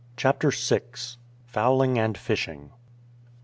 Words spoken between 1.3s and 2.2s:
FOWLING AND